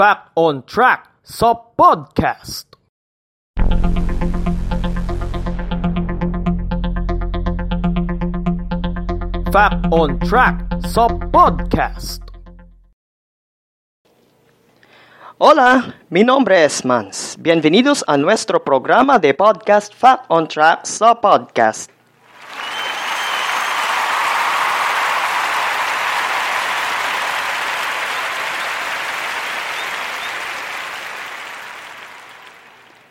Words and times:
Fact 0.00 0.32
on 0.32 0.64
Track 0.64 1.12
sa 1.20 1.52
podcast. 1.52 2.64
Fact 9.52 9.76
on 9.92 10.16
Track 10.24 10.56
sa 10.88 11.04
podcast. 11.04 12.24
Hola, 15.36 15.92
mi 16.08 16.24
nombre 16.24 16.64
es 16.64 16.80
Mans. 16.80 17.36
Bienvenidos 17.36 18.00
a 18.08 18.16
nuestro 18.16 18.64
programa 18.64 19.20
de 19.20 19.36
podcast 19.36 19.92
Fact 19.92 20.24
on 20.32 20.48
Track 20.48 20.88
sa 20.88 21.12
podcast. 21.12 21.92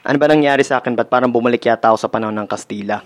Ano 0.09 0.17
ba 0.17 0.25
nangyari 0.25 0.65
sa 0.65 0.81
akin? 0.81 0.97
Ba't 0.97 1.05
parang 1.05 1.29
bumalik 1.29 1.69
yata 1.69 1.93
ako 1.93 2.01
sa 2.01 2.09
panahon 2.09 2.33
ng 2.33 2.49
Kastila? 2.49 3.05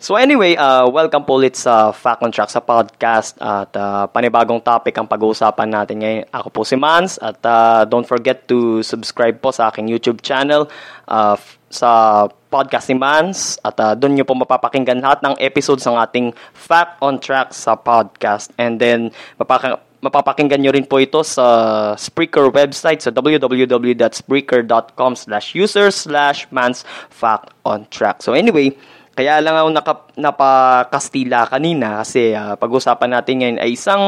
So 0.00 0.16
anyway, 0.16 0.56
uh, 0.56 0.88
welcome 0.88 1.28
po 1.28 1.36
ulit 1.36 1.60
sa 1.60 1.92
Fact 1.92 2.24
on 2.24 2.32
Track 2.32 2.48
sa 2.48 2.64
podcast 2.64 3.36
at 3.36 3.68
uh, 3.76 4.08
panibagong 4.08 4.64
topic 4.64 4.96
ang 4.96 5.04
pag-uusapan 5.04 5.68
natin 5.68 5.96
ngayon. 6.00 6.24
Ako 6.32 6.48
po 6.48 6.64
si 6.64 6.72
Mans 6.72 7.20
at 7.20 7.36
uh, 7.44 7.84
don't 7.84 8.08
forget 8.08 8.48
to 8.48 8.80
subscribe 8.80 9.36
po 9.44 9.52
sa 9.52 9.68
aking 9.68 9.92
YouTube 9.92 10.24
channel 10.24 10.72
uh, 11.04 11.36
sa 11.68 12.24
podcast 12.48 12.88
ni 12.88 12.96
Mans 12.96 13.60
at 13.60 13.76
uh, 13.76 13.92
doon 13.92 14.16
nyo 14.16 14.24
po 14.24 14.32
mapapakinggan 14.32 15.04
lahat 15.04 15.20
ng 15.20 15.36
episodes 15.36 15.84
ng 15.84 16.00
ating 16.00 16.32
Fact 16.56 16.96
on 17.04 17.20
Track 17.20 17.52
sa 17.52 17.76
podcast 17.76 18.56
and 18.56 18.80
then 18.80 19.12
mapapakinggan 19.36 19.84
mapapakinggan 20.04 20.60
nyo 20.60 20.76
rin 20.76 20.84
po 20.84 21.00
ito 21.00 21.24
sa 21.24 21.96
Spreaker 21.96 22.52
website 22.52 23.00
sa 23.00 23.08
www.spreaker.com 23.08 25.16
slash 25.16 25.56
user 25.56 25.88
slash 25.88 26.44
mans 26.52 26.84
fact 27.08 27.56
on 27.64 27.88
track. 27.88 28.20
So 28.20 28.36
anyway, 28.36 28.76
kaya 29.16 29.40
lang 29.40 29.56
ako 29.56 29.68
naka, 29.72 30.04
napakastila 30.20 31.48
kanina 31.48 32.04
kasi 32.04 32.36
uh, 32.36 32.52
pag-usapan 32.60 33.16
natin 33.16 33.40
ngayon 33.40 33.64
ay 33.64 33.72
isang 33.72 34.04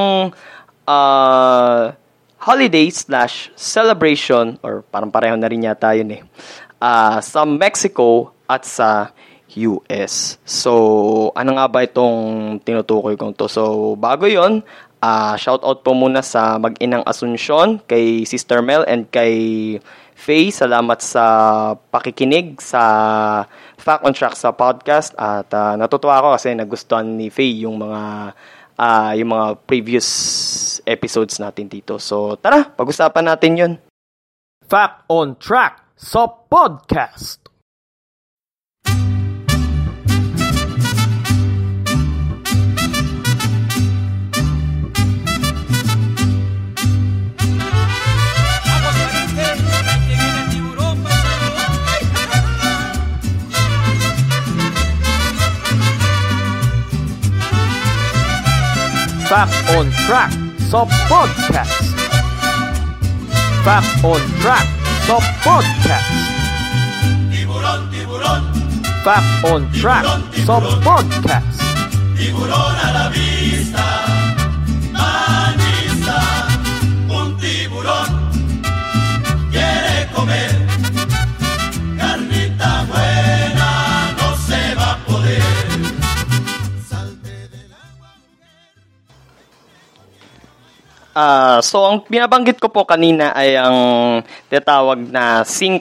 uh, 0.84 1.96
holiday 2.36 2.92
slash 2.92 3.48
celebration 3.56 4.60
or 4.60 4.84
parang 4.92 5.08
pareho 5.08 5.40
na 5.40 5.48
rin 5.48 5.64
yata 5.64 5.96
yun 5.96 6.12
eh 6.12 6.20
uh, 6.82 7.22
sa 7.24 7.48
Mexico 7.48 8.36
at 8.44 8.68
sa 8.68 9.16
US. 9.56 10.36
So, 10.44 10.72
ano 11.32 11.56
nga 11.56 11.66
ba 11.70 11.80
itong 11.80 12.60
tinutukoy 12.60 13.16
kong 13.16 13.32
to? 13.40 13.48
So, 13.48 13.94
bago 13.96 14.28
yon 14.28 14.60
Uh, 14.96 15.36
shout 15.36 15.60
out 15.60 15.84
po 15.84 15.92
muna 15.92 16.24
sa 16.24 16.56
mag-inang 16.56 17.04
Asunsyon, 17.04 17.84
kay 17.84 18.24
Sister 18.24 18.64
Mel 18.64 18.82
and 18.88 19.06
kay 19.12 19.76
Faye. 20.16 20.48
Salamat 20.48 21.04
sa 21.04 21.24
pakikinig 21.92 22.56
sa 22.58 22.82
Fact 23.76 24.02
on 24.02 24.16
Track 24.16 24.34
sa 24.34 24.56
podcast 24.56 25.12
at 25.20 25.46
uh, 25.52 25.76
natutuwa 25.76 26.18
ako 26.18 26.28
kasi 26.40 26.56
nagustuhan 26.56 27.06
ni 27.06 27.28
Faye 27.28 27.68
yung 27.68 27.76
mga 27.76 28.32
uh, 28.80 29.12
yung 29.14 29.30
mga 29.36 29.46
previous 29.68 30.08
episodes 30.88 31.36
natin 31.36 31.68
dito. 31.68 32.00
So 32.00 32.40
tara, 32.40 32.64
pag-usapan 32.64 33.24
natin 33.28 33.52
'yon. 33.60 33.72
Fact 34.66 35.06
on 35.12 35.36
Track 35.38 35.94
sa 35.94 36.26
podcast. 36.26 37.45
Fact 59.28 59.50
on 59.74 59.90
Track 60.06 60.30
sa 60.70 60.86
podcast. 61.10 61.90
Fact 63.66 63.90
on 64.06 64.22
Track 64.38 64.66
sa 65.02 65.18
podcast. 65.42 66.10
Tiburón, 67.34 67.90
tiburón. 67.90 68.42
Fact 69.02 69.26
on 69.50 69.66
Track 69.74 70.06
sa 70.46 70.62
podcast. 70.78 71.58
Tiburón 72.14 72.76
a 72.78 72.88
la 72.94 73.08
vista. 73.10 73.35
Ah, 91.16 91.64
so 91.64 91.80
ang 91.80 92.04
binabanggit 92.04 92.60
ko 92.60 92.68
po 92.68 92.84
kanina 92.84 93.32
ay 93.32 93.56
ang 93.56 93.78
tinatawag 94.52 95.00
na 95.08 95.48
5 95.48 95.80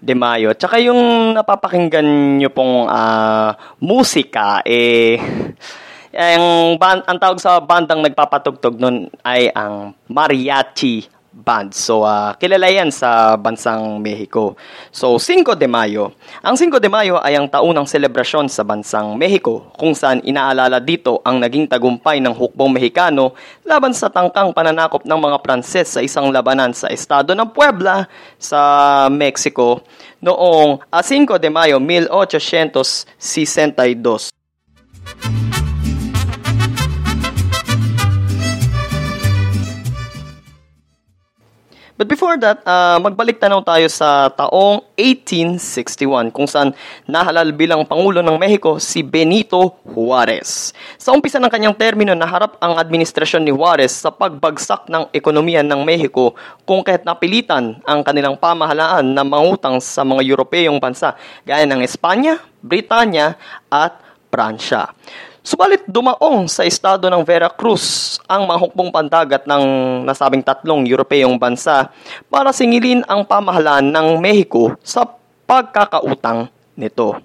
de 0.00 0.16
Mayo. 0.16 0.56
Tsaka 0.56 0.80
yung 0.80 1.36
napapakinggan 1.36 2.40
nyo 2.40 2.48
pong 2.48 2.88
ah, 2.88 3.52
musika 3.76 4.64
eh 4.64 5.20
ang, 6.16 6.80
ban- 6.80 7.04
ang 7.04 7.18
tawag 7.20 7.36
sa 7.44 7.60
bandang 7.60 8.00
nagpapatugtog 8.00 8.80
nun 8.80 9.12
ay 9.20 9.52
ang 9.52 9.92
mariachi 10.08 11.04
band. 11.30 11.70
So, 11.70 12.02
ah, 12.02 12.34
kilala 12.34 12.66
yan 12.66 12.90
sa 12.90 13.38
bansang 13.38 14.02
Mexico. 14.02 14.58
So, 14.90 15.14
5 15.18 15.54
de 15.54 15.70
Mayo. 15.70 16.10
Ang 16.42 16.58
5 16.58 16.82
de 16.82 16.90
Mayo 16.90 17.22
ay 17.22 17.38
ang 17.38 17.46
taunang 17.46 17.86
selebrasyon 17.86 18.50
sa 18.50 18.66
bansang 18.66 19.14
Mexico 19.14 19.70
kung 19.78 19.94
saan 19.94 20.18
inaalala 20.26 20.82
dito 20.82 21.22
ang 21.22 21.38
naging 21.38 21.70
tagumpay 21.70 22.18
ng 22.18 22.34
hukbong 22.34 22.74
Mexicano 22.74 23.38
laban 23.62 23.94
sa 23.94 24.10
tangkang 24.10 24.50
pananakop 24.50 25.06
ng 25.06 25.20
mga 25.22 25.38
Pranses 25.40 25.88
sa 25.94 26.02
isang 26.02 26.34
labanan 26.34 26.74
sa 26.74 26.90
estado 26.90 27.32
ng 27.32 27.48
Puebla 27.54 28.10
sa 28.36 29.06
Mexico 29.08 29.80
noong 30.18 30.82
ah, 30.90 31.02
5 31.02 31.38
de 31.38 31.48
Mayo 31.48 31.78
1862. 31.78 34.39
But 42.00 42.08
before 42.08 42.40
that, 42.40 42.64
uh, 42.64 42.96
magbalik 42.96 43.36
tanaw 43.36 43.60
tayo 43.60 43.84
sa 43.92 44.32
taong 44.32 44.88
1861 44.96 46.32
kung 46.32 46.48
saan 46.48 46.72
nahalal 47.04 47.52
bilang 47.52 47.84
Pangulo 47.84 48.24
ng 48.24 48.40
Mexico 48.40 48.80
si 48.80 49.04
Benito 49.04 49.76
Juarez. 49.84 50.72
Sa 50.96 51.12
umpisa 51.12 51.36
ng 51.36 51.52
kanyang 51.52 51.76
termino, 51.76 52.16
naharap 52.16 52.56
ang 52.56 52.80
administrasyon 52.80 53.44
ni 53.44 53.52
Juarez 53.52 53.92
sa 53.92 54.08
pagbagsak 54.08 54.88
ng 54.88 55.12
ekonomiya 55.12 55.60
ng 55.60 55.84
Mexico 55.84 56.32
kung 56.64 56.80
kahit 56.80 57.04
napilitan 57.04 57.84
ang 57.84 58.00
kanilang 58.00 58.40
pamahalaan 58.40 59.04
na 59.04 59.20
mangutang 59.20 59.76
sa 59.84 60.00
mga 60.00 60.24
Europeyong 60.24 60.80
bansa 60.80 61.12
gaya 61.44 61.68
ng 61.68 61.84
Espanya, 61.84 62.40
Britanya 62.64 63.36
at 63.68 64.00
Pransya. 64.32 64.88
Subalit 65.40 65.88
dumaong 65.88 66.52
sa 66.52 66.68
estado 66.68 67.08
ng 67.08 67.24
Veracruz 67.24 68.20
ang 68.28 68.44
mga 68.44 68.60
hukbong 68.60 68.92
pandagat 68.92 69.48
ng 69.48 69.64
nasabing 70.04 70.44
tatlong 70.44 70.84
Europeyong 70.84 71.40
bansa 71.40 71.88
para 72.28 72.52
singilin 72.52 73.00
ang 73.08 73.24
pamahalaan 73.24 73.88
ng 73.88 74.20
Mexico 74.20 74.76
sa 74.84 75.08
pagkakautang 75.48 76.52
nito. 76.76 77.16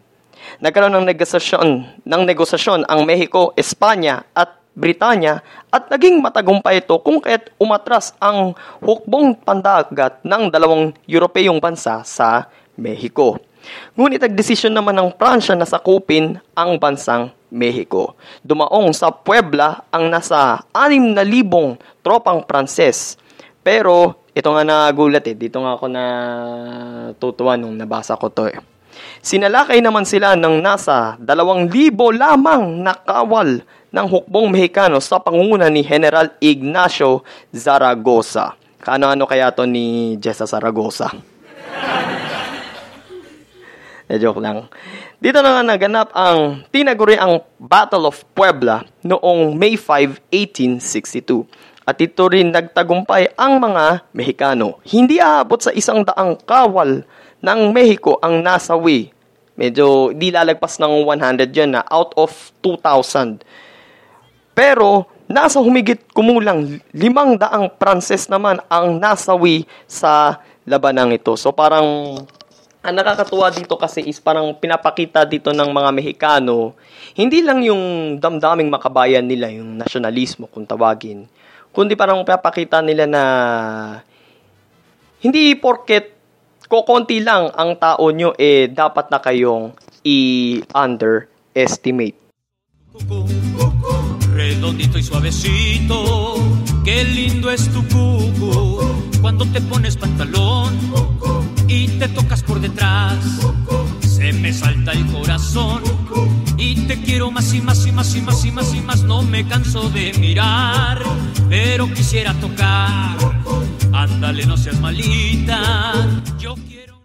Nagkaroon 0.63 0.95
ng 0.95 1.07
negosasyon, 1.11 1.67
ng 2.07 2.21
negosasyon 2.23 2.87
ang 2.87 3.03
Mexico, 3.03 3.51
Espanya 3.59 4.23
at 4.31 4.63
Britanya 4.71 5.43
at 5.67 5.91
naging 5.91 6.23
matagumpay 6.23 6.79
ito 6.79 6.95
kung 7.03 7.19
kaya't 7.19 7.51
umatras 7.59 8.15
ang 8.19 8.55
hukbong 8.79 9.35
pandagat 9.35 10.23
ng 10.23 10.47
dalawang 10.47 10.95
Europeyong 11.03 11.59
bansa 11.59 11.99
sa 12.07 12.47
Mexico. 12.79 13.43
Ngunit 13.99 14.23
nagdesisyon 14.23 14.71
naman 14.71 14.95
ng 14.95 15.11
Pransya 15.19 15.51
na 15.51 15.67
sakupin 15.67 16.39
ang 16.55 16.79
bansang 16.79 17.34
Mexico. 17.51 18.17
Dumaong 18.41 18.93
sa 18.93 19.13
Puebla 19.13 19.85
ang 19.93 20.09
nasa 20.09 20.63
6,000 20.73 21.15
tropang 22.01 22.45
Pranses. 22.45 23.17
Pero 23.65 24.25
ito 24.35 24.49
nga 24.51 24.63
nagulat 24.67 25.25
eh. 25.25 25.35
Dito 25.37 25.63
nga 25.63 25.79
ako 25.79 25.85
na 25.89 26.03
tutuwa 27.17 27.55
nung 27.55 27.77
nabasa 27.79 28.19
ko 28.19 28.29
to 28.29 28.51
eh. 28.51 28.59
Sinalakay 29.25 29.83
naman 29.83 30.07
sila 30.07 30.37
ng 30.37 30.61
nasa 30.63 31.19
2,000 31.19 31.67
lamang 32.15 32.83
na 32.85 32.93
kawal 32.95 33.63
ng 33.95 34.07
hukbong 34.11 34.51
Mexicano 34.51 34.99
sa 34.99 35.23
pangunguna 35.23 35.71
ni 35.71 35.81
General 35.81 36.27
Ignacio 36.43 37.23
Zaragoza. 37.55 38.59
Kano-ano 38.83 39.25
kaya 39.25 39.49
to 39.55 39.65
ni 39.65 40.19
Jessa 40.21 40.45
Zaragoza? 40.45 41.09
Eh, 44.05 44.21
joke 44.21 44.37
lang. 44.37 44.69
Dito 45.17 45.41
na 45.41 45.65
naganap 45.65 46.13
ang 46.13 46.61
tinaguri 46.69 47.17
ang 47.17 47.41
Battle 47.57 48.05
of 48.05 48.21
Puebla 48.37 48.85
noong 49.01 49.57
May 49.57 49.73
5, 49.73 50.21
1862. 50.29 51.49
At 51.85 51.97
ito 52.01 52.25
rin 52.29 52.53
nagtagumpay 52.53 53.33
ang 53.37 53.57
mga 53.57 54.05
Mexicano. 54.13 54.77
Hindi 54.85 55.17
aabot 55.17 55.57
sa 55.57 55.73
isang 55.73 56.05
daang 56.05 56.37
kawal 56.45 57.05
ng 57.41 57.59
Mexico 57.73 58.21
ang 58.21 58.41
nasawi. 58.45 59.09
Medyo 59.57 60.13
di 60.13 60.29
lalagpas 60.29 60.77
ng 60.81 61.05
100 61.05 61.49
yan 61.53 61.77
na 61.77 61.81
out 61.89 62.13
of 62.17 62.33
2,000. 62.61 63.41
Pero 64.53 65.09
nasa 65.25 65.57
humigit 65.61 66.05
kumulang 66.13 66.77
limang 66.93 67.37
daang 67.41 67.73
Pranses 67.73 68.29
naman 68.29 68.61
ang 68.69 69.01
nasawi 69.01 69.65
sa 69.89 70.41
labanang 70.65 71.13
ito. 71.13 71.33
So 71.37 71.53
parang 71.53 72.17
ang 72.85 73.01
nakakatuwa 73.01 73.49
dito 73.49 73.81
kasi 73.81 74.05
is 74.05 74.21
parang 74.21 74.53
pinapakita 74.53 75.25
dito 75.25 75.49
ng 75.49 75.73
mga 75.73 75.89
Mexicano, 75.89 76.77
hindi 77.17 77.41
lang 77.41 77.65
yung 77.65 78.15
damdaming 78.21 78.69
makabayan 78.69 79.25
nila, 79.25 79.49
yung 79.49 79.81
nasyonalismo 79.81 80.45
kung 80.53 80.69
tawagin, 80.69 81.25
kundi 81.73 81.97
parang 81.97 82.21
pinapakita 82.21 82.85
nila 82.85 83.09
na 83.09 83.23
hindi 85.25 85.57
porket 85.57 86.13
kokonti 86.69 87.25
lang 87.25 87.49
ang 87.57 87.73
tao 87.81 88.05
nyo, 88.13 88.37
eh 88.37 88.69
dapat 88.69 89.09
na 89.09 89.17
kayong 89.17 89.73
i-underestimate. 90.05 92.21
Redondito 94.35 94.99
y 94.99 95.03
suavecito, 95.03 96.35
qué 96.85 97.03
lindo 97.03 97.49
es 97.49 97.67
tu 97.73 97.81
cucu. 97.89 98.77
Cuando 99.21 99.45
te 99.49 99.61
pones 99.61 99.97
pantalón 99.97 100.77
y 101.67 101.87
te 101.99 102.07
tocas 102.09 102.43
por 102.43 102.59
detrás, 102.59 103.17
se 104.01 104.33
me 104.33 104.53
salta 104.53 104.91
el 104.91 105.05
corazón 105.07 105.81
y 106.57 106.75
te 106.87 107.01
quiero 107.01 107.31
más 107.31 107.53
y 107.53 107.61
más 107.61 107.85
y 107.85 107.91
más 107.91 108.15
y 108.15 108.21
más 108.21 108.45
y 108.45 108.51
más 108.51 108.73
y 108.73 108.81
más. 108.81 109.03
No 109.03 109.21
me 109.21 109.47
canso 109.47 109.89
de 109.89 110.13
mirar, 110.19 111.01
pero 111.49 111.87
quisiera 111.93 112.33
tocar. 112.35 113.17
Ándale, 113.93 114.45
no 114.45 114.57
seas 114.57 114.79
malita. 114.79 115.93
Yo 116.37 116.55
quiero. 116.67 117.01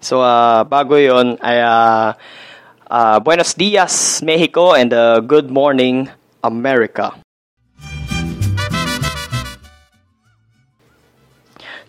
So, 0.00 0.22
ah, 0.22 0.64
bago 0.68 0.96
ah, 1.42 2.16
ah, 2.88 3.18
Buenos 3.22 3.54
Dias, 3.56 4.22
Mexico, 4.22 4.74
and 4.74 4.92
uh, 4.92 5.20
Good 5.20 5.50
Morning, 5.50 6.08
America. 6.46 7.18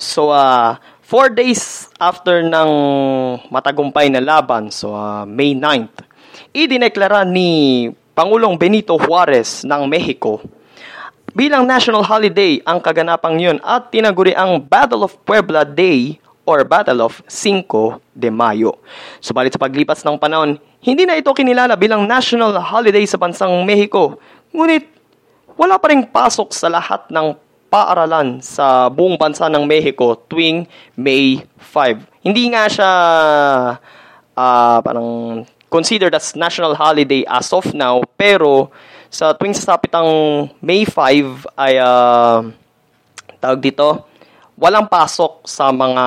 So, 0.01 0.33
ah, 0.33 0.81
four 1.05 1.29
days 1.29 1.89
after 2.01 2.41
ng 2.41 2.69
matagumpay 3.53 4.09
na 4.09 4.21
laban, 4.21 4.73
so 4.73 4.97
ah, 4.97 5.29
May 5.29 5.53
9th, 5.53 6.01
idineklara 6.57 7.21
ni 7.21 7.89
Pangulong 8.17 8.57
Benito 8.57 8.97
Juarez 8.97 9.61
ng 9.61 9.85
Mexico 9.85 10.41
bilang 11.37 11.69
national 11.69 12.01
holiday 12.01 12.57
ang 12.65 12.81
kaganapang 12.81 13.37
yun 13.37 13.61
at 13.61 13.93
tinaguri 13.93 14.33
ang 14.33 14.57
Battle 14.57 15.05
of 15.05 15.13
Puebla 15.21 15.61
Day 15.61 16.17
or 16.49 16.65
Battle 16.65 17.05
of 17.05 17.21
5 17.29 18.01
de 18.17 18.33
Mayo. 18.33 18.81
Subalit 19.21 19.53
sa 19.53 19.61
paglipas 19.61 20.01
ng 20.01 20.17
panahon, 20.17 20.57
hindi 20.81 21.05
na 21.05 21.13
ito 21.13 21.29
kinilala 21.35 21.77
bilang 21.77 22.09
national 22.09 22.57
holiday 22.57 23.05
sa 23.05 23.21
bansang 23.21 23.53
Mexico. 23.67 24.17
Ngunit 24.57 24.89
wala 25.53 25.77
pa 25.77 25.93
rin 25.93 26.01
pasok 26.09 26.49
sa 26.49 26.65
lahat 26.65 27.05
ng 27.13 27.37
paaralan 27.69 28.41
sa 28.41 28.89
buong 28.89 29.13
bansa 29.13 29.45
ng 29.45 29.61
Mexico 29.69 30.17
tuwing 30.25 30.65
May 30.97 31.45
5. 31.61 32.25
Hindi 32.25 32.49
nga 32.49 32.65
siya 32.65 32.91
ah, 34.33 34.77
parang 34.81 35.43
considered 35.69 36.15
as 36.17 36.33
national 36.33 36.73
holiday 36.73 37.21
as 37.29 37.53
of 37.53 37.69
now, 37.77 38.01
pero 38.17 38.73
sa 39.13 39.37
tuwing 39.37 39.53
sasapit 39.53 39.93
ang 39.93 40.09
May 40.57 40.89
5 40.89 41.53
ay 41.53 41.77
ah, 41.77 42.41
tawag 43.37 43.61
dito, 43.61 44.09
walang 44.57 44.89
pasok 44.89 45.45
sa 45.45 45.69
mga 45.69 46.05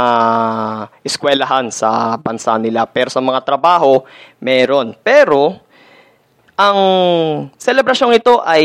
eskwelahan 1.07 1.71
sa 1.71 2.19
bansa 2.19 2.59
nila. 2.59 2.83
Pero 2.91 3.09
sa 3.09 3.23
mga 3.23 3.47
trabaho, 3.47 4.03
meron. 4.43 4.99
Pero, 5.07 5.55
ang 6.61 6.79
selebrasyong 7.57 8.21
ito 8.21 8.45
ay 8.45 8.65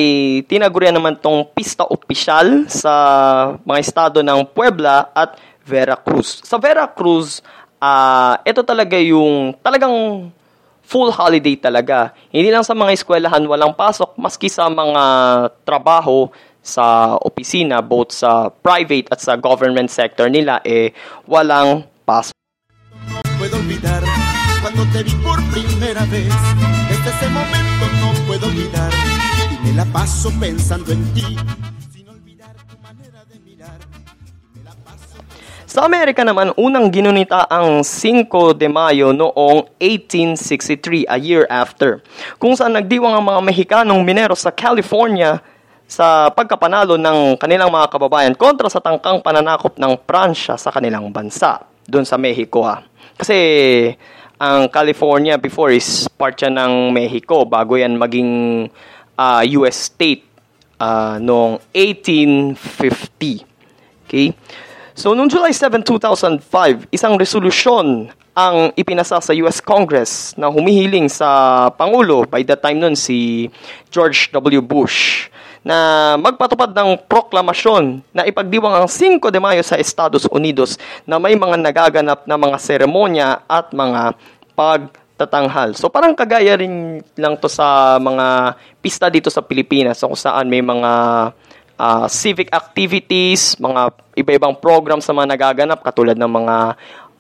tinagurian 0.52 0.92
naman 0.92 1.16
tong 1.16 1.48
pista 1.56 1.88
opisyal 1.88 2.68
sa 2.68 2.92
mga 3.64 3.80
estado 3.80 4.20
ng 4.20 4.44
Puebla 4.52 5.16
at 5.16 5.40
Veracruz. 5.64 6.44
Sa 6.44 6.60
Veracruz, 6.60 7.40
ah 7.80 8.36
ito 8.44 8.68
talaga 8.68 9.00
yung 9.00 9.56
talagang 9.64 10.28
full 10.84 11.08
holiday 11.08 11.56
talaga. 11.56 12.12
Hindi 12.36 12.52
lang 12.52 12.68
sa 12.68 12.76
mga 12.76 13.00
eskwelahan 13.00 13.48
walang 13.48 13.72
pasok, 13.72 14.20
maski 14.20 14.52
sa 14.52 14.68
mga 14.68 15.04
trabaho 15.64 16.28
sa 16.60 17.16
opisina, 17.16 17.80
both 17.80 18.12
sa 18.12 18.52
private 18.52 19.08
at 19.08 19.24
sa 19.24 19.40
government 19.40 19.88
sector 19.88 20.28
nila, 20.28 20.60
eh, 20.68 20.92
walang 21.30 21.88
pasok. 22.04 22.36
Puedo 23.40 23.56
olvidar 23.56 24.04
cuando 24.66 24.82
te 24.90 25.06
vi 25.06 25.14
por 25.22 25.38
primera 25.54 26.02
vez. 26.10 26.34
Desde 26.90 27.10
ese 27.14 27.30
momento 27.30 27.86
no 28.02 28.10
puedo 28.26 28.48
olvidar. 28.50 28.90
Y 29.54 29.68
me 29.68 29.74
la 29.78 29.86
paso 29.86 30.34
pensando 30.42 30.90
en 30.90 31.06
ti. 31.14 31.38
Sa 35.70 35.86
Amerika 35.86 36.26
naman, 36.26 36.50
unang 36.58 36.90
ginunita 36.90 37.46
ang 37.46 37.86
5 37.86 38.58
de 38.58 38.66
Mayo 38.66 39.14
noong 39.14 39.70
1863, 39.78 41.06
a 41.14 41.18
year 41.22 41.46
after, 41.46 42.02
kung 42.42 42.58
saan 42.58 42.74
nagdiwang 42.74 43.14
ang 43.14 43.22
mga 43.22 43.42
Mexikanong 43.46 44.02
minero 44.02 44.34
sa 44.34 44.50
California 44.50 45.46
sa 45.86 46.34
pagkapanalo 46.34 46.98
ng 46.98 47.38
kanilang 47.38 47.70
mga 47.70 47.92
kababayan 47.92 48.34
kontra 48.34 48.66
sa 48.72 48.82
tangkang 48.82 49.22
pananakop 49.22 49.78
ng 49.78 49.94
Pransya 50.10 50.58
sa 50.58 50.74
kanilang 50.74 51.12
bansa, 51.14 51.62
doon 51.86 52.08
sa 52.08 52.18
Mexico 52.18 52.66
ha. 52.66 52.82
Kasi 53.20 53.38
ang 54.40 54.68
California 54.68 55.40
before 55.40 55.72
is 55.72 56.08
part 56.20 56.36
siya 56.36 56.52
ng 56.52 56.92
Mexico 56.92 57.48
bago 57.48 57.80
yan 57.80 57.96
maging 57.96 58.66
ah, 59.16 59.44
US 59.60 59.92
state 59.92 60.28
ah, 60.80 61.16
noong 61.20 61.60
1850. 61.72 63.46
Okay? 64.06 64.36
So, 64.96 65.12
noong 65.12 65.28
July 65.28 65.52
7, 65.52 65.84
2005, 65.84 66.88
isang 66.92 67.20
resolusyon 67.20 68.12
ang 68.36 68.72
ipinasa 68.76 69.20
sa 69.24 69.32
US 69.44 69.64
Congress 69.64 70.36
na 70.36 70.52
humihiling 70.52 71.08
sa 71.08 71.72
Pangulo, 71.72 72.28
by 72.28 72.44
that 72.44 72.60
time 72.60 72.84
nun 72.84 72.96
si 72.96 73.48
George 73.92 74.32
W. 74.32 74.60
Bush, 74.60 75.28
na 75.66 76.14
magpatupad 76.22 76.70
ng 76.78 77.10
proklamasyon 77.10 78.06
na 78.14 78.22
ipagdiwang 78.30 78.86
ang 78.86 78.86
5 78.86 79.18
de 79.34 79.42
Mayo 79.42 79.66
sa 79.66 79.82
Estados 79.82 80.30
Unidos 80.30 80.78
na 81.10 81.18
may 81.18 81.34
mga 81.34 81.58
nagaganap 81.58 82.30
na 82.30 82.38
mga 82.38 82.58
seremonya 82.62 83.42
at 83.50 83.74
mga 83.74 84.14
pagtatanghal. 84.54 85.74
So 85.74 85.90
parang 85.90 86.14
kagaya 86.14 86.54
rin 86.54 87.02
lang 87.18 87.42
to 87.42 87.50
sa 87.50 87.98
mga 87.98 88.54
pista 88.78 89.10
dito 89.10 89.34
sa 89.34 89.42
Pilipinas 89.42 89.98
kung 90.06 90.14
saan 90.14 90.46
may 90.46 90.62
mga 90.62 90.92
ah, 91.82 92.08
civic 92.14 92.54
activities, 92.54 93.58
mga 93.58 93.90
iba-ibang 94.22 94.54
programs 94.54 95.10
na 95.10 95.18
mga 95.18 95.30
nagaganap 95.34 95.82
katulad 95.82 96.14
ng 96.14 96.30
mga 96.30 96.58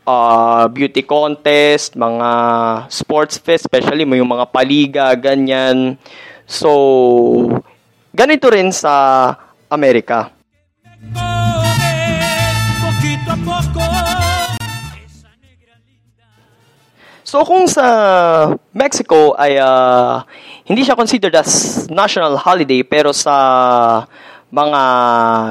ah, 0.06 0.70
beauty 0.70 1.02
contest, 1.02 1.98
mga 1.98 2.30
sports 2.94 3.42
fest, 3.42 3.66
especially 3.66 4.06
may 4.06 4.22
yung 4.22 4.30
mga 4.30 4.54
paliga, 4.54 5.10
ganyan. 5.18 5.98
So, 6.46 6.70
ganito 8.15 8.48
rin 8.48 8.72
sa 8.72 9.36
Amerika. 9.67 10.31
So 17.25 17.43
kung 17.43 17.67
sa 17.67 17.86
Mexico 18.72 19.36
ay 19.36 19.60
ah, 19.60 20.24
hindi 20.63 20.88
siya 20.88 20.95
considered 20.95 21.36
as 21.36 21.84
national 21.91 22.39
holiday 22.39 22.79
pero 22.79 23.12
sa 23.12 24.07
mga 24.48 24.81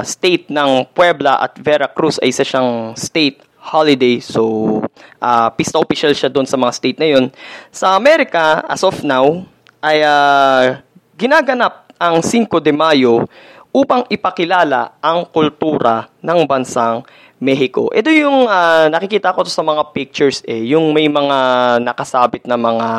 state 0.01 0.49
ng 0.49 0.89
Puebla 0.89 1.37
at 1.37 1.53
Veracruz 1.61 2.17
ay 2.25 2.33
isa 2.33 2.41
siyang 2.41 2.97
state 2.97 3.45
holiday. 3.61 4.17
So 4.17 4.81
ah, 5.21 5.53
pista 5.53 5.77
official 5.77 6.17
siya 6.17 6.33
doon 6.33 6.49
sa 6.49 6.57
mga 6.57 6.73
state 6.73 6.97
na 6.97 7.05
yun. 7.05 7.29
Sa 7.69 7.93
Amerika, 7.93 8.65
as 8.65 8.81
of 8.81 9.05
now, 9.05 9.45
ay 9.85 10.01
ah, 10.01 10.81
ginaganap 11.21 11.84
ang 11.99 12.19
5 12.19 12.47
de 12.59 12.73
Mayo 12.75 13.27
upang 13.75 14.07
ipakilala 14.07 14.95
ang 15.03 15.27
kultura 15.27 16.07
ng 16.23 16.47
bansang 16.47 17.03
Mexico. 17.35 17.91
Ito 17.91 18.07
yung 18.07 18.47
ah, 18.47 18.87
nakikita 18.87 19.35
ko 19.35 19.43
sa 19.43 19.59
mga 19.59 19.91
pictures 19.91 20.39
eh, 20.47 20.63
yung 20.71 20.95
may 20.95 21.11
mga 21.11 21.37
nakasabit 21.83 22.47
na 22.47 22.55
mga 22.55 22.89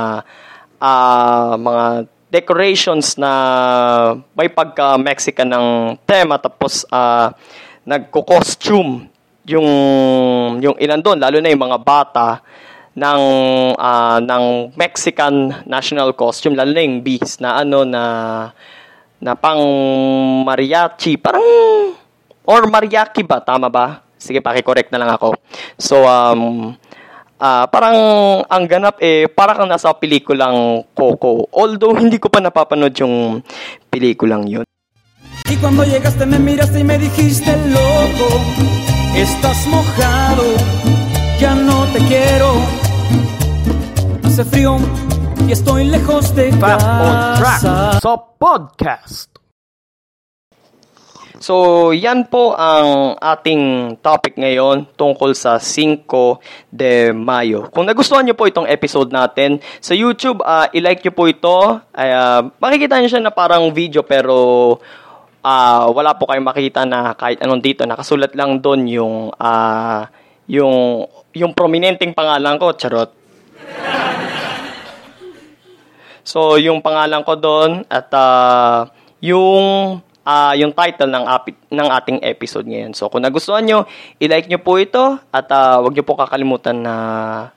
ah, 0.81 1.57
mga 1.57 1.85
decorations 2.29 3.17
na 3.17 3.33
may 4.37 4.53
pagka-Mexican 4.53 5.49
ng 5.49 5.67
tema 6.05 6.37
tapos 6.37 6.85
ah, 6.93 7.33
nagko-costume 7.89 9.09
yung 9.47 9.69
yung 10.59 10.77
ilan 10.77 11.01
doon 11.01 11.23
lalo 11.23 11.39
na 11.39 11.49
yung 11.49 11.65
mga 11.71 11.79
bata 11.81 12.29
ng 12.93 13.23
ah, 13.79 14.19
ng 14.21 14.77
Mexican 14.77 15.65
national 15.65 16.13
costume 16.13 16.59
lalo 16.59 16.77
na 16.77 16.83
yung 16.85 17.01
beast 17.01 17.41
na 17.41 17.65
ano 17.65 17.89
na 17.89 18.03
na 19.21 19.33
pang 19.35 19.61
mariachi 20.45 21.17
parang 21.17 21.45
or 22.45 22.63
mariachi 22.69 23.25
ba? 23.25 23.41
Tama 23.41 23.73
ba? 23.73 24.05
Sige 24.17 24.41
paki-correct 24.41 24.93
na 24.93 25.01
lang 25.01 25.11
ako. 25.13 25.37
So 25.77 26.05
um 26.05 26.75
ah, 27.41 27.69
parang 27.69 27.97
ang 28.49 28.65
ganap 28.69 29.01
eh 29.01 29.29
para 29.29 29.57
kang 29.57 29.69
nasa 29.69 29.93
pelikulang 29.97 30.85
Coco. 30.97 31.49
Although 31.53 31.97
hindi 31.97 32.17
ko 32.21 32.29
pa 32.29 32.41
napapanood 32.41 32.95
yung 32.97 33.41
pelikulang 33.89 34.49
yun. 34.49 34.67
Y 35.47 35.57
cuando 35.57 35.85
llegaste 35.85 36.27
me 36.27 36.39
miraste 36.39 36.81
y 36.81 36.85
me 36.85 36.99
dijiste 36.99 37.55
loco, 37.71 38.41
estás 39.15 39.67
mojado, 39.69 40.43
ya 41.39 41.55
no 41.55 41.87
te 41.93 42.01
quiero. 42.11 42.51
Hace 44.25 44.45
frío 44.45 44.79
y 45.45 45.53
estoy 45.53 45.85
lejos 45.85 46.33
de 46.33 46.49
Fact 46.57 46.81
on 46.81 47.17
Track 47.37 47.61
casa. 47.61 48.01
sa 48.01 48.13
podcast. 48.17 49.29
So, 51.37 51.93
yan 51.93 52.33
po 52.33 52.57
ang 52.57 53.21
ating 53.21 53.97
topic 54.01 54.41
ngayon 54.41 54.89
tungkol 54.97 55.37
sa 55.37 55.61
5 55.61 56.09
de 56.73 57.13
Mayo. 57.13 57.69
Kung 57.69 57.85
nagustuhan 57.85 58.25
niyo 58.25 58.33
po 58.33 58.49
itong 58.49 58.65
episode 58.65 59.13
natin, 59.13 59.61
sa 59.85 59.93
YouTube, 59.93 60.41
ah, 60.41 60.73
i-like 60.73 61.05
niyo 61.05 61.13
po 61.13 61.29
ito. 61.29 61.77
Ay, 61.93 62.09
ah, 62.17 62.41
makikita 62.57 62.97
niyo 62.97 63.13
siya 63.13 63.21
na 63.21 63.37
parang 63.37 63.69
video 63.69 64.01
pero 64.01 64.81
ah, 65.45 65.93
wala 65.93 66.17
po 66.17 66.25
kayong 66.25 66.49
makita 66.49 66.89
na 66.89 67.13
kahit 67.13 67.45
anong 67.45 67.61
dito. 67.61 67.85
Nakasulat 67.85 68.33
lang 68.33 68.65
doon 68.65 68.89
yung, 68.89 69.17
ah, 69.37 70.09
yung, 70.49 71.05
yung 71.37 71.53
prominenteng 71.53 72.17
pangalan 72.17 72.57
ko. 72.57 72.73
Charot. 72.73 73.26
So, 76.27 76.59
yung 76.59 76.83
pangalan 76.83 77.23
ko 77.23 77.39
doon 77.39 77.87
at 77.87 78.11
ah, 78.11 78.91
yung 79.23 80.03
ah, 80.27 80.59
yung 80.59 80.75
title 80.75 81.07
ng 81.07 81.23
api- 81.23 81.71
ng 81.71 81.89
ating 81.89 82.19
episode 82.27 82.67
ngayon. 82.67 82.93
So, 82.99 83.07
kung 83.07 83.23
nagustuhan 83.23 83.63
nyo, 83.63 83.87
i-like 84.19 84.51
nyo 84.51 84.59
po 84.59 84.83
ito 84.83 85.23
at 85.31 85.47
ah, 85.55 85.79
wag 85.79 85.95
nyo 85.95 86.03
po 86.03 86.19
kakalimutan 86.19 86.83
na 86.83 86.95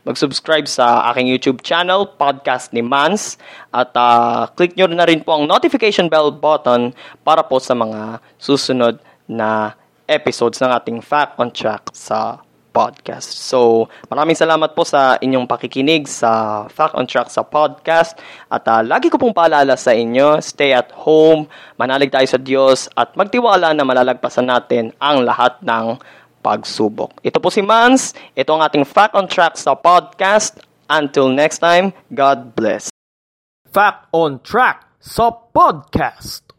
mag-subscribe 0.06 0.70
sa 0.70 1.10
aking 1.10 1.34
YouTube 1.34 1.66
channel, 1.66 2.06
Podcast 2.06 2.70
ni 2.70 2.86
Mans. 2.86 3.42
At 3.74 3.90
ah, 3.98 4.54
click 4.54 4.78
nyo 4.78 4.86
na 4.86 5.10
rin 5.10 5.26
po 5.26 5.34
ang 5.34 5.50
notification 5.50 6.06
bell 6.06 6.30
button 6.30 6.94
para 7.26 7.42
po 7.42 7.58
sa 7.58 7.74
mga 7.74 8.22
susunod 8.38 9.02
na 9.26 9.74
episodes 10.06 10.62
ng 10.62 10.70
ating 10.70 11.02
Fact 11.02 11.42
on 11.42 11.50
Track 11.50 11.90
sa 11.94 12.46
podcast. 12.70 13.30
So, 13.34 13.90
maraming 14.08 14.38
salamat 14.38 14.78
po 14.78 14.86
sa 14.86 15.18
inyong 15.18 15.50
pakikinig 15.50 16.06
sa 16.06 16.64
Fact 16.70 16.94
on 16.94 17.10
Track 17.10 17.34
sa 17.34 17.42
podcast. 17.42 18.16
At 18.48 18.66
ah, 18.70 18.86
lagi 18.86 19.10
ko 19.10 19.18
pong 19.18 19.34
paalala 19.34 19.76
sa 19.76 19.92
inyo, 19.92 20.40
stay 20.40 20.72
at 20.72 20.94
home, 20.94 21.50
manalig 21.76 22.14
tayo 22.14 22.26
sa 22.30 22.40
Diyos, 22.40 22.88
at 22.94 23.18
magtiwala 23.18 23.74
na 23.74 23.84
malalagpasan 23.84 24.48
natin 24.48 24.94
ang 25.02 25.26
lahat 25.26 25.60
ng 25.66 26.00
pagsubok. 26.40 27.20
Ito 27.26 27.38
po 27.44 27.52
si 27.52 27.60
Mans. 27.60 28.16
Ito 28.34 28.56
ang 28.56 28.64
ating 28.64 28.88
Fact 28.88 29.14
on 29.16 29.28
Track 29.28 29.60
sa 29.60 29.76
podcast. 29.76 30.62
Until 30.90 31.30
next 31.30 31.62
time, 31.62 31.94
God 32.10 32.58
bless. 32.58 32.90
Fact 33.70 34.10
on 34.10 34.42
Track 34.42 34.86
sa 34.98 35.30
podcast. 35.30 36.50